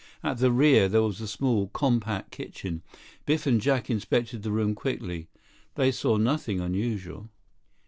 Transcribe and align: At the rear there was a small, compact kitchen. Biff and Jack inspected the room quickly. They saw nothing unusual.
At 0.23 0.39
the 0.39 0.51
rear 0.51 0.89
there 0.89 1.03
was 1.03 1.21
a 1.21 1.27
small, 1.27 1.67
compact 1.67 2.31
kitchen. 2.31 2.81
Biff 3.27 3.45
and 3.45 3.61
Jack 3.61 3.87
inspected 3.87 4.41
the 4.41 4.49
room 4.51 4.73
quickly. 4.73 5.27
They 5.75 5.91
saw 5.91 6.17
nothing 6.17 6.59
unusual. 6.59 7.29